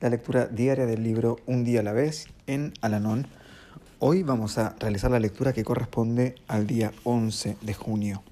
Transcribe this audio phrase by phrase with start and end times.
[0.00, 3.26] la lectura diaria del libro Un día a la vez en Alanón
[4.00, 8.22] Hoy vamos a realizar la lectura que corresponde al día 11 de junio.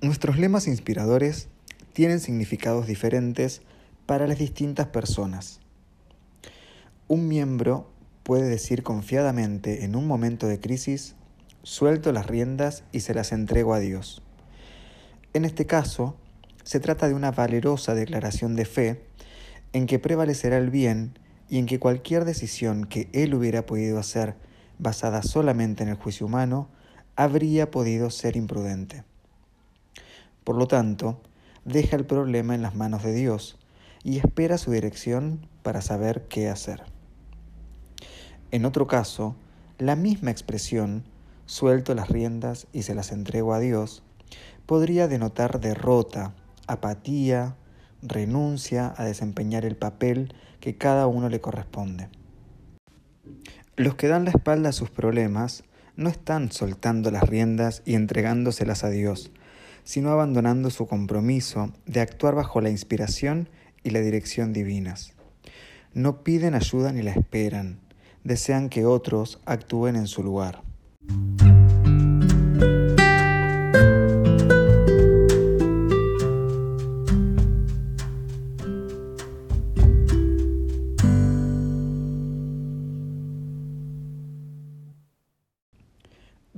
[0.00, 1.48] Nuestros lemas inspiradores
[1.92, 3.62] tienen significados diferentes
[4.06, 5.58] para las distintas personas.
[7.08, 7.90] Un miembro
[8.22, 11.16] puede decir confiadamente en un momento de crisis,
[11.64, 14.22] suelto las riendas y se las entrego a Dios.
[15.32, 16.14] En este caso,
[16.62, 19.06] se trata de una valerosa declaración de fe
[19.76, 21.18] en que prevalecerá el bien
[21.50, 24.34] y en que cualquier decisión que él hubiera podido hacer
[24.78, 26.70] basada solamente en el juicio humano
[27.14, 29.04] habría podido ser imprudente.
[30.44, 31.20] Por lo tanto,
[31.66, 33.58] deja el problema en las manos de Dios
[34.02, 36.84] y espera su dirección para saber qué hacer.
[38.52, 39.36] En otro caso,
[39.76, 41.04] la misma expresión,
[41.44, 44.02] suelto las riendas y se las entrego a Dios,
[44.64, 46.32] podría denotar derrota,
[46.66, 47.56] apatía,
[48.02, 52.08] renuncia a desempeñar el papel que cada uno le corresponde.
[53.76, 55.64] Los que dan la espalda a sus problemas
[55.96, 59.30] no están soltando las riendas y entregándoselas a Dios,
[59.84, 63.48] sino abandonando su compromiso de actuar bajo la inspiración
[63.82, 65.14] y la dirección divinas.
[65.94, 67.80] No piden ayuda ni la esperan,
[68.24, 70.65] desean que otros actúen en su lugar.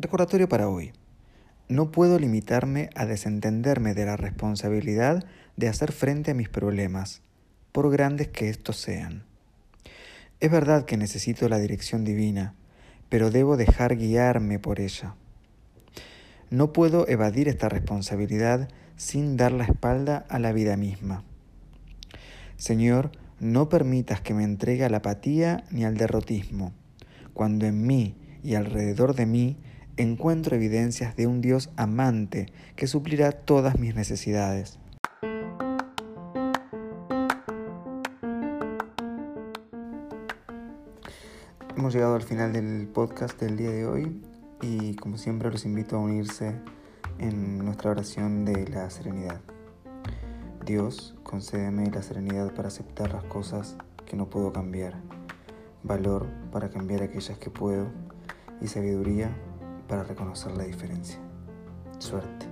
[0.01, 0.93] Recordatorio para hoy.
[1.69, 5.25] No puedo limitarme a desentenderme de la responsabilidad
[5.57, 7.21] de hacer frente a mis problemas,
[7.73, 9.25] por grandes que estos sean.
[10.39, 12.55] Es verdad que necesito la dirección divina,
[13.09, 15.17] pero debo dejar guiarme por ella.
[16.49, 21.25] No puedo evadir esta responsabilidad sin dar la espalda a la vida misma.
[22.57, 26.73] Señor, no permitas que me entregue a la apatía ni al derrotismo,
[27.35, 28.15] cuando en mí
[28.45, 29.57] y alrededor de mí
[29.99, 34.79] encuentro evidencias de un Dios amante que suplirá todas mis necesidades.
[41.77, 44.23] Hemos llegado al final del podcast del día de hoy
[44.63, 46.55] y como siempre los invito a unirse
[47.19, 49.41] en nuestra oración de la serenidad.
[50.65, 53.77] Dios, concédeme la serenidad para aceptar las cosas
[54.07, 54.95] que no puedo cambiar,
[55.83, 57.89] valor para cambiar aquellas que puedo
[58.61, 59.37] y sabiduría
[59.89, 61.19] para reconocer la diferencia.
[61.99, 62.48] Suerte.